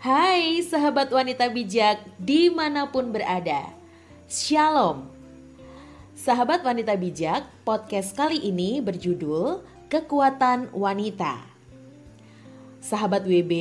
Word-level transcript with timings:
Hai 0.00 0.64
sahabat 0.64 1.12
wanita 1.12 1.52
bijak 1.52 2.00
di 2.16 2.48
mana 2.48 2.88
pun 2.88 3.12
berada. 3.12 3.68
Shalom. 4.32 5.04
Sahabat 6.16 6.64
wanita 6.64 6.96
bijak, 6.96 7.44
podcast 7.68 8.16
kali 8.16 8.40
ini 8.48 8.80
berjudul 8.80 9.60
Kekuatan 9.92 10.72
Wanita. 10.72 11.44
Sahabat 12.80 13.28
WB, 13.28 13.52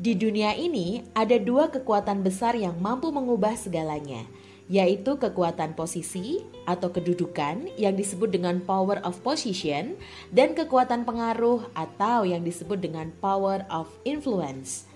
di 0.00 0.16
dunia 0.16 0.56
ini 0.56 1.04
ada 1.12 1.36
dua 1.36 1.68
kekuatan 1.68 2.24
besar 2.24 2.56
yang 2.56 2.80
mampu 2.80 3.12
mengubah 3.12 3.52
segalanya 3.52 4.24
yaitu 4.72 5.20
kekuatan 5.20 5.76
posisi 5.76 6.40
atau 6.64 6.88
kedudukan 6.88 7.68
yang 7.76 7.92
disebut 7.92 8.32
dengan 8.32 8.64
power 8.64 9.04
of 9.04 9.20
position 9.20 9.92
dan 10.32 10.56
kekuatan 10.56 11.04
pengaruh 11.04 11.68
atau 11.76 12.24
yang 12.24 12.40
disebut 12.40 12.80
dengan 12.80 13.12
power 13.20 13.68
of 13.68 13.92
influence. 14.08 14.95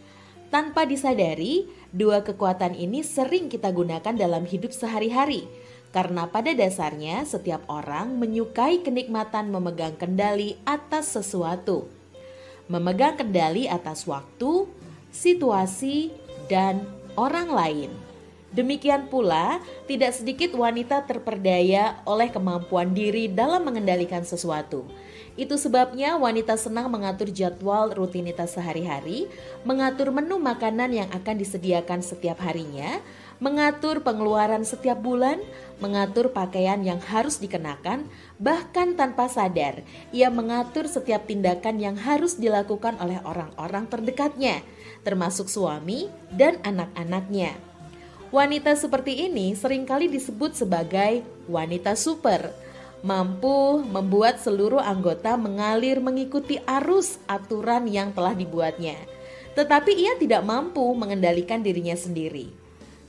Tanpa 0.51 0.83
disadari, 0.83 1.71
dua 1.95 2.27
kekuatan 2.27 2.75
ini 2.75 3.07
sering 3.07 3.47
kita 3.47 3.71
gunakan 3.71 4.11
dalam 4.11 4.43
hidup 4.43 4.75
sehari-hari. 4.75 5.47
Karena 5.95 6.27
pada 6.27 6.51
dasarnya 6.51 7.23
setiap 7.23 7.63
orang 7.71 8.19
menyukai 8.19 8.83
kenikmatan 8.83 9.55
memegang 9.55 9.95
kendali 9.95 10.59
atas 10.67 11.15
sesuatu. 11.15 11.87
Memegang 12.67 13.15
kendali 13.15 13.71
atas 13.71 14.11
waktu, 14.11 14.67
situasi, 15.15 16.11
dan 16.51 16.83
orang 17.15 17.51
lain. 17.55 18.10
Demikian 18.51 19.07
pula, 19.07 19.63
tidak 19.87 20.11
sedikit 20.11 20.51
wanita 20.59 21.07
terperdaya 21.07 22.03
oleh 22.03 22.35
kemampuan 22.35 22.91
diri 22.91 23.31
dalam 23.31 23.63
mengendalikan 23.63 24.27
sesuatu. 24.27 24.91
Itu 25.39 25.55
sebabnya 25.55 26.19
wanita 26.19 26.59
senang 26.59 26.91
mengatur 26.91 27.31
jadwal 27.31 27.95
rutinitas 27.95 28.59
sehari-hari, 28.59 29.31
mengatur 29.63 30.11
menu 30.11 30.43
makanan 30.43 30.91
yang 30.91 31.09
akan 31.15 31.39
disediakan 31.39 32.03
setiap 32.03 32.43
harinya, 32.43 32.99
mengatur 33.39 34.03
pengeluaran 34.03 34.67
setiap 34.67 34.99
bulan, 34.99 35.39
mengatur 35.79 36.35
pakaian 36.35 36.83
yang 36.83 36.99
harus 36.99 37.39
dikenakan, 37.39 38.11
bahkan 38.43 38.99
tanpa 38.99 39.31
sadar, 39.31 39.87
ia 40.11 40.27
mengatur 40.27 40.91
setiap 40.91 41.23
tindakan 41.31 41.79
yang 41.79 41.95
harus 41.95 42.35
dilakukan 42.35 42.99
oleh 42.99 43.23
orang-orang 43.23 43.87
terdekatnya, 43.87 44.59
termasuk 45.07 45.47
suami 45.47 46.11
dan 46.35 46.59
anak-anaknya. 46.67 47.70
Wanita 48.31 48.79
seperti 48.79 49.27
ini 49.27 49.59
sering 49.59 49.83
kali 49.83 50.07
disebut 50.07 50.55
sebagai 50.55 51.27
wanita 51.51 51.99
super, 51.99 52.55
mampu 53.03 53.83
membuat 53.83 54.39
seluruh 54.39 54.79
anggota 54.79 55.35
mengalir 55.35 55.99
mengikuti 55.99 56.63
arus 56.63 57.19
aturan 57.27 57.91
yang 57.91 58.15
telah 58.15 58.31
dibuatnya. 58.31 58.95
Tetapi 59.59 59.99
ia 59.99 60.15
tidak 60.15 60.47
mampu 60.47 60.95
mengendalikan 60.95 61.59
dirinya 61.59 61.99
sendiri. 61.99 62.55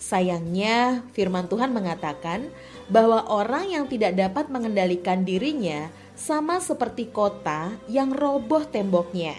Sayangnya, 0.02 1.06
firman 1.14 1.46
Tuhan 1.46 1.70
mengatakan 1.70 2.50
bahwa 2.90 3.22
orang 3.30 3.70
yang 3.70 3.86
tidak 3.86 4.18
dapat 4.18 4.50
mengendalikan 4.50 5.22
dirinya 5.22 5.94
sama 6.18 6.58
seperti 6.58 7.14
kota 7.14 7.70
yang 7.86 8.10
roboh 8.10 8.66
temboknya. 8.66 9.38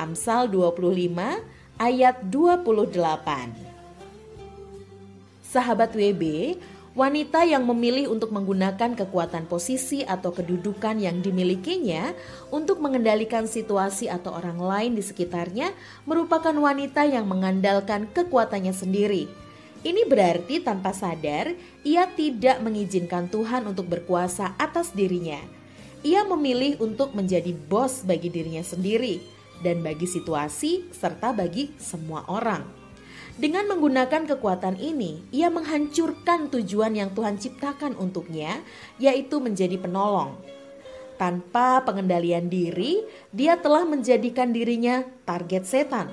Amsal 0.00 0.48
25 0.48 1.12
ayat 1.76 2.24
28 2.24 3.79
sahabat 5.50 5.90
WB, 5.98 6.54
wanita 6.94 7.42
yang 7.42 7.66
memilih 7.66 8.06
untuk 8.14 8.30
menggunakan 8.30 8.94
kekuatan 8.94 9.50
posisi 9.50 10.06
atau 10.06 10.30
kedudukan 10.30 10.94
yang 11.02 11.18
dimilikinya 11.18 12.14
untuk 12.54 12.78
mengendalikan 12.78 13.50
situasi 13.50 14.06
atau 14.06 14.30
orang 14.38 14.62
lain 14.62 14.92
di 14.94 15.02
sekitarnya 15.02 15.74
merupakan 16.06 16.54
wanita 16.54 17.02
yang 17.02 17.26
mengandalkan 17.26 18.06
kekuatannya 18.14 18.70
sendiri. 18.70 19.26
Ini 19.80 20.06
berarti 20.06 20.62
tanpa 20.62 20.94
sadar 20.94 21.50
ia 21.82 22.06
tidak 22.14 22.62
mengizinkan 22.62 23.26
Tuhan 23.26 23.66
untuk 23.66 23.90
berkuasa 23.90 24.54
atas 24.54 24.94
dirinya. 24.94 25.40
Ia 26.06 26.22
memilih 26.30 26.78
untuk 26.78 27.16
menjadi 27.16 27.50
bos 27.52 28.06
bagi 28.06 28.30
dirinya 28.30 28.62
sendiri 28.62 29.18
dan 29.64 29.82
bagi 29.82 30.06
situasi 30.06 30.92
serta 30.92 31.32
bagi 31.32 31.72
semua 31.80 32.24
orang. 32.28 32.79
Dengan 33.40 33.64
menggunakan 33.72 34.28
kekuatan 34.36 34.76
ini, 34.76 35.24
ia 35.32 35.48
menghancurkan 35.48 36.52
tujuan 36.52 36.92
yang 36.92 37.16
Tuhan 37.16 37.40
ciptakan 37.40 37.96
untuknya, 37.96 38.60
yaitu 39.00 39.40
menjadi 39.40 39.80
penolong. 39.80 40.36
Tanpa 41.16 41.80
pengendalian 41.88 42.52
diri, 42.52 43.00
dia 43.32 43.56
telah 43.56 43.88
menjadikan 43.88 44.52
dirinya 44.52 45.08
target 45.24 45.64
setan. 45.64 46.12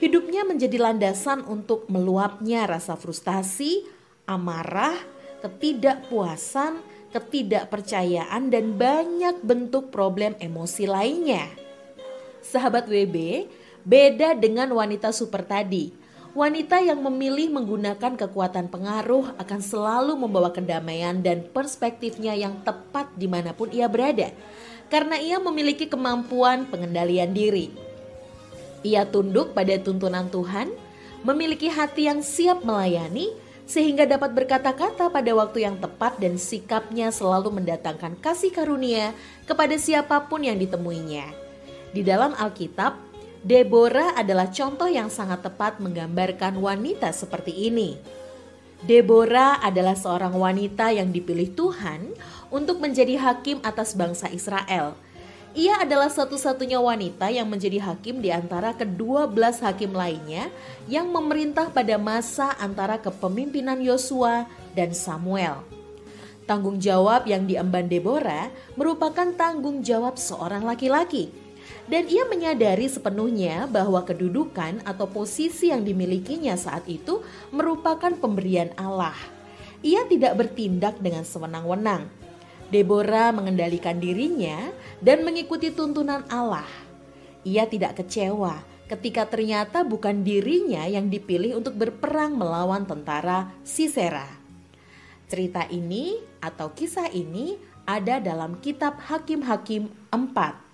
Hidupnya 0.00 0.48
menjadi 0.48 0.80
landasan 0.80 1.44
untuk 1.44 1.92
meluapnya 1.92 2.64
rasa 2.64 2.96
frustasi, 2.96 3.84
amarah, 4.24 4.96
ketidakpuasan, 5.44 6.80
ketidakpercayaan, 7.12 8.48
dan 8.48 8.72
banyak 8.80 9.44
bentuk 9.44 9.92
problem 9.92 10.32
emosi 10.40 10.88
lainnya. 10.88 11.52
Sahabat 12.40 12.88
WB, 12.88 13.44
beda 13.84 14.32
dengan 14.32 14.72
wanita 14.72 15.12
super 15.12 15.44
tadi 15.44 16.05
Wanita 16.36 16.84
yang 16.84 17.00
memilih 17.00 17.48
menggunakan 17.48 18.12
kekuatan 18.12 18.68
pengaruh 18.68 19.32
akan 19.40 19.60
selalu 19.64 20.20
membawa 20.20 20.52
kedamaian 20.52 21.16
dan 21.24 21.40
perspektifnya 21.48 22.36
yang 22.36 22.60
tepat 22.60 23.08
di 23.16 23.24
mana 23.24 23.56
pun 23.56 23.72
ia 23.72 23.88
berada, 23.88 24.28
karena 24.92 25.16
ia 25.16 25.40
memiliki 25.40 25.88
kemampuan 25.88 26.68
pengendalian 26.68 27.32
diri. 27.32 27.72
Ia 28.84 29.08
tunduk 29.08 29.56
pada 29.56 29.80
tuntunan 29.80 30.28
Tuhan, 30.28 30.68
memiliki 31.24 31.72
hati 31.72 32.04
yang 32.04 32.20
siap 32.20 32.68
melayani, 32.68 33.32
sehingga 33.64 34.04
dapat 34.04 34.36
berkata-kata 34.36 35.08
pada 35.08 35.32
waktu 35.32 35.64
yang 35.64 35.80
tepat 35.80 36.20
dan 36.20 36.36
sikapnya 36.36 37.16
selalu 37.16 37.64
mendatangkan 37.64 38.12
kasih 38.20 38.52
karunia 38.52 39.16
kepada 39.48 39.80
siapa 39.80 40.28
pun 40.28 40.44
yang 40.44 40.60
ditemuinya. 40.60 41.32
Di 41.96 42.04
dalam 42.04 42.36
Alkitab, 42.36 43.05
Deborah 43.46 44.18
adalah 44.18 44.50
contoh 44.50 44.90
yang 44.90 45.06
sangat 45.06 45.46
tepat 45.46 45.78
menggambarkan 45.78 46.58
wanita 46.58 47.14
seperti 47.14 47.70
ini. 47.70 47.94
Deborah 48.82 49.62
adalah 49.62 49.94
seorang 49.94 50.34
wanita 50.34 50.90
yang 50.90 51.14
dipilih 51.14 51.54
Tuhan 51.54 52.10
untuk 52.50 52.82
menjadi 52.82 53.14
hakim 53.22 53.62
atas 53.62 53.94
bangsa 53.94 54.26
Israel. 54.34 54.98
Ia 55.54 55.86
adalah 55.86 56.10
satu-satunya 56.10 56.82
wanita 56.82 57.30
yang 57.30 57.46
menjadi 57.46 57.86
hakim 57.86 58.18
di 58.18 58.34
antara 58.34 58.74
kedua 58.74 59.30
belas 59.30 59.62
hakim 59.62 59.94
lainnya 59.94 60.50
yang 60.90 61.06
memerintah 61.14 61.70
pada 61.70 61.94
masa 62.02 62.50
antara 62.58 62.98
kepemimpinan 62.98 63.78
Yosua 63.78 64.50
dan 64.74 64.90
Samuel. 64.90 65.62
Tanggung 66.50 66.82
jawab 66.82 67.30
yang 67.30 67.46
diemban 67.46 67.86
Deborah 67.86 68.50
merupakan 68.74 69.30
tanggung 69.38 69.86
jawab 69.86 70.18
seorang 70.18 70.66
laki-laki 70.66 71.45
dan 71.86 72.06
ia 72.10 72.26
menyadari 72.26 72.90
sepenuhnya 72.90 73.70
bahwa 73.70 74.02
kedudukan 74.02 74.82
atau 74.82 75.06
posisi 75.06 75.70
yang 75.70 75.86
dimilikinya 75.86 76.58
saat 76.58 76.86
itu 76.90 77.22
merupakan 77.54 78.10
pemberian 78.18 78.74
Allah. 78.74 79.14
Ia 79.86 80.02
tidak 80.10 80.34
bertindak 80.34 80.98
dengan 80.98 81.22
sewenang-wenang. 81.22 82.10
Deborah 82.66 83.30
mengendalikan 83.30 84.02
dirinya 84.02 84.74
dan 84.98 85.22
mengikuti 85.22 85.70
tuntunan 85.70 86.26
Allah. 86.26 86.66
Ia 87.46 87.70
tidak 87.70 88.02
kecewa 88.02 88.58
ketika 88.90 89.26
ternyata 89.30 89.86
bukan 89.86 90.26
dirinya 90.26 90.82
yang 90.90 91.06
dipilih 91.06 91.62
untuk 91.62 91.78
berperang 91.78 92.34
melawan 92.34 92.82
tentara 92.82 93.54
Sisera. 93.62 94.26
Cerita 95.30 95.66
ini 95.70 96.18
atau 96.42 96.74
kisah 96.74 97.10
ini 97.14 97.58
ada 97.86 98.18
dalam 98.18 98.58
kitab 98.58 98.98
Hakim-Hakim 98.98 99.90
4 100.10 100.65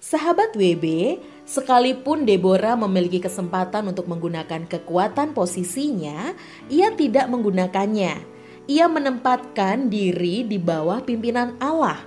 Sahabat 0.00 0.56
WB, 0.56 1.20
sekalipun 1.44 2.24
Deborah 2.24 2.72
memiliki 2.72 3.20
kesempatan 3.20 3.92
untuk 3.92 4.08
menggunakan 4.08 4.64
kekuatan 4.64 5.36
posisinya, 5.36 6.32
ia 6.72 6.88
tidak 6.96 7.28
menggunakannya. 7.28 8.16
Ia 8.64 8.88
menempatkan 8.88 9.92
diri 9.92 10.48
di 10.48 10.56
bawah 10.56 11.04
pimpinan 11.04 11.52
Allah. 11.60 12.00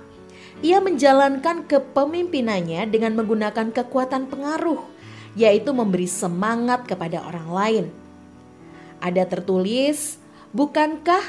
Ia 0.58 0.82
menjalankan 0.82 1.70
kepemimpinannya 1.70 2.82
dengan 2.90 3.14
menggunakan 3.14 3.70
kekuatan 3.70 4.26
pengaruh, 4.26 4.82
yaitu 5.38 5.70
memberi 5.70 6.10
semangat 6.10 6.90
kepada 6.90 7.22
orang 7.22 7.48
lain. 7.54 7.84
Ada 8.98 9.22
tertulis, 9.38 10.18
"Bukankah 10.50 11.22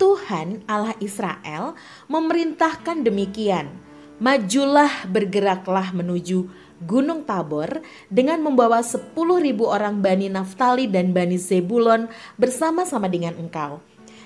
Tuhan 0.00 0.64
Allah 0.64 0.96
Israel 0.96 1.76
memerintahkan 2.08 3.04
demikian?" 3.04 3.85
Majulah 4.16 5.04
bergeraklah 5.12 5.92
menuju 5.92 6.48
Gunung 6.80 7.28
Tabor 7.28 7.84
dengan 8.08 8.40
membawa 8.40 8.80
sepuluh 8.80 9.36
ribu 9.40 9.68
orang 9.68 10.00
Bani 10.00 10.32
Naftali 10.32 10.88
dan 10.88 11.12
Bani 11.12 11.36
Zebulon 11.36 12.08
bersama-sama 12.40 13.12
dengan 13.12 13.36
engkau. 13.36 13.84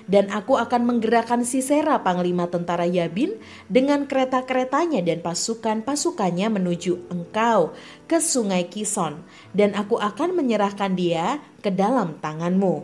dan 0.09 0.33
aku 0.33 0.57
akan 0.57 0.81
menggerakkan 0.87 1.45
Sisera 1.45 2.01
panglima 2.01 2.49
tentara 2.49 2.83
Yabin 2.89 3.37
dengan 3.69 4.09
kereta-keretanya 4.09 5.05
dan 5.05 5.21
pasukan-pasukannya 5.21 6.51
menuju 6.51 7.11
engkau 7.13 7.71
ke 8.09 8.17
sungai 8.17 8.65
Kison 8.67 9.21
dan 9.53 9.77
aku 9.77 10.01
akan 10.01 10.33
menyerahkan 10.33 10.97
dia 10.97 11.39
ke 11.61 11.69
dalam 11.69 12.17
tanganmu. 12.19 12.83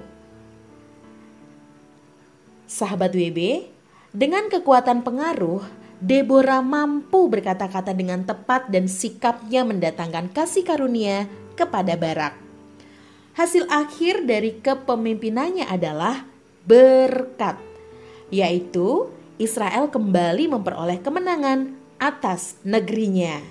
Sahabat 2.68 3.16
WB, 3.16 3.68
dengan 4.12 4.52
kekuatan 4.52 5.04
pengaruh, 5.04 5.64
Deborah 5.98 6.62
mampu 6.62 7.26
berkata-kata 7.26 7.90
dengan 7.98 8.22
tepat 8.22 8.70
dan 8.70 8.86
sikapnya 8.86 9.66
mendatangkan 9.66 10.30
kasih 10.30 10.62
karunia 10.62 11.26
kepada 11.58 11.98
Barak. 11.98 12.38
Hasil 13.34 13.66
akhir 13.66 14.30
dari 14.30 14.62
kepemimpinannya 14.62 15.66
adalah 15.66 16.26
berkat, 16.70 17.58
yaitu 18.30 19.10
Israel 19.42 19.90
kembali 19.90 20.50
memperoleh 20.54 21.02
kemenangan 21.02 21.74
atas 21.98 22.62
negerinya. 22.62 23.42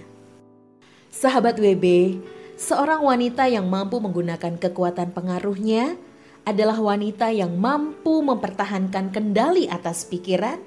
Sahabat 1.10 1.58
WB, 1.58 2.18
seorang 2.54 3.02
wanita 3.02 3.50
yang 3.50 3.66
mampu 3.66 3.98
menggunakan 3.98 4.58
kekuatan 4.58 5.10
pengaruhnya 5.10 5.98
adalah 6.46 6.78
wanita 6.78 7.34
yang 7.34 7.58
mampu 7.58 8.22
mempertahankan 8.22 9.10
kendali 9.10 9.66
atas 9.66 10.06
pikiran, 10.06 10.62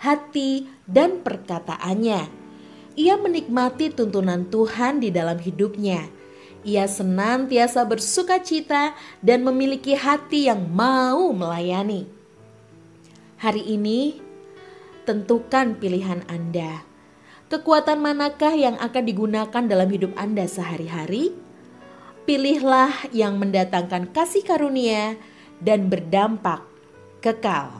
hati, 0.00 0.66
dan 0.88 1.20
perkataannya. 1.20 2.26
Ia 2.96 3.14
menikmati 3.20 3.92
tuntunan 3.92 4.48
Tuhan 4.48 5.04
di 5.04 5.12
dalam 5.12 5.38
hidupnya 5.38 6.20
ia 6.60 6.84
senantiasa 6.84 7.88
bersuka 7.88 8.36
cita 8.40 8.92
dan 9.24 9.40
memiliki 9.40 9.96
hati 9.96 10.48
yang 10.52 10.68
mau 10.68 11.32
melayani. 11.32 12.04
Hari 13.40 13.64
ini, 13.64 14.20
tentukan 15.08 15.80
pilihan 15.80 16.20
Anda. 16.28 16.84
Kekuatan 17.48 17.98
manakah 17.98 18.52
yang 18.52 18.76
akan 18.76 19.04
digunakan 19.08 19.64
dalam 19.64 19.88
hidup 19.88 20.12
Anda 20.20 20.44
sehari-hari? 20.44 21.32
Pilihlah 22.28 23.08
yang 23.16 23.40
mendatangkan 23.40 24.12
kasih 24.12 24.44
karunia 24.44 25.16
dan 25.64 25.88
berdampak 25.88 26.62
kekal. 27.24 27.79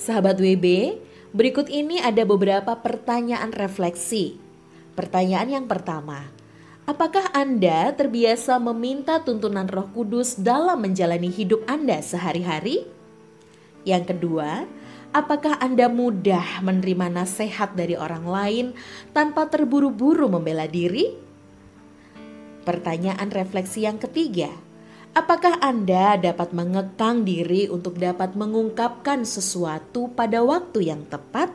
Sahabat 0.00 0.40
WB, 0.40 0.96
berikut 1.36 1.68
ini 1.68 2.00
ada 2.00 2.24
beberapa 2.24 2.72
pertanyaan 2.80 3.52
refleksi. 3.52 4.40
Pertanyaan 4.96 5.60
yang 5.60 5.66
pertama, 5.68 6.32
Apakah 6.88 7.30
Anda 7.36 7.94
terbiasa 7.94 8.58
meminta 8.58 9.22
tuntunan 9.22 9.70
Roh 9.70 9.86
Kudus 9.94 10.34
dalam 10.34 10.82
menjalani 10.82 11.30
hidup 11.30 11.62
Anda 11.70 12.02
sehari-hari? 12.02 12.82
Yang 13.86 14.10
kedua, 14.10 14.66
apakah 15.14 15.54
Anda 15.62 15.86
mudah 15.86 16.58
menerima 16.64 17.12
nasihat 17.14 17.78
dari 17.78 17.94
orang 17.94 18.26
lain 18.26 18.66
tanpa 19.14 19.46
terburu-buru 19.46 20.26
membela 20.26 20.66
diri? 20.66 21.14
Pertanyaan 22.66 23.30
refleksi 23.30 23.86
yang 23.86 24.02
ketiga, 24.02 24.50
apakah 25.12 25.58
Anda 25.62 26.18
dapat 26.18 26.54
mengekang 26.54 27.22
diri 27.26 27.66
untuk 27.70 27.96
dapat 27.96 28.34
mengungkapkan 28.34 29.26
sesuatu 29.26 30.10
pada 30.12 30.42
waktu 30.42 30.90
yang 30.90 31.06
tepat? 31.08 31.52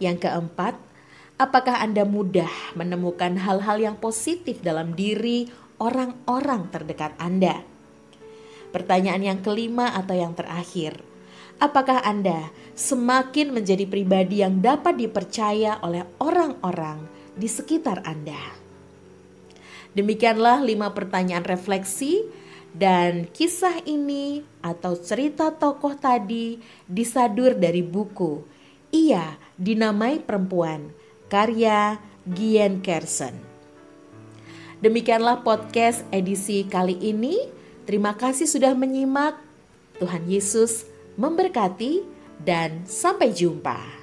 Yang 0.00 0.24
keempat, 0.24 0.74
Apakah 1.40 1.80
Anda 1.80 2.04
mudah 2.04 2.76
menemukan 2.76 3.40
hal-hal 3.40 3.80
yang 3.80 3.96
positif 3.96 4.60
dalam 4.60 4.92
diri 4.92 5.48
orang-orang 5.80 6.68
terdekat 6.68 7.16
Anda? 7.16 7.64
Pertanyaan 8.76 9.24
yang 9.24 9.40
kelima 9.40 9.88
atau 9.96 10.20
yang 10.20 10.36
terakhir, 10.36 11.00
apakah 11.56 12.04
Anda 12.04 12.52
semakin 12.76 13.56
menjadi 13.56 13.88
pribadi 13.88 14.44
yang 14.44 14.60
dapat 14.60 15.00
dipercaya 15.00 15.80
oleh 15.80 16.04
orang-orang 16.20 17.08
di 17.32 17.48
sekitar 17.48 18.04
Anda? 18.04 18.36
Demikianlah 19.90 20.62
lima 20.62 20.94
pertanyaan 20.94 21.42
refleksi 21.42 22.22
dan 22.70 23.26
kisah 23.34 23.82
ini 23.82 24.46
atau 24.62 24.94
cerita 24.94 25.50
tokoh 25.50 25.98
tadi 25.98 26.62
disadur 26.86 27.58
dari 27.58 27.82
buku 27.82 28.46
Ia 28.94 29.34
dinamai 29.58 30.22
perempuan 30.22 30.94
karya 31.26 31.98
Gian 32.26 32.82
Kersen. 32.82 33.34
Demikianlah 34.80 35.44
podcast 35.44 36.06
edisi 36.08 36.64
kali 36.64 36.96
ini. 36.98 37.50
Terima 37.84 38.16
kasih 38.16 38.48
sudah 38.48 38.72
menyimak. 38.72 39.36
Tuhan 40.00 40.24
Yesus 40.24 40.88
memberkati 41.20 42.00
dan 42.40 42.88
sampai 42.88 43.28
jumpa. 43.36 43.99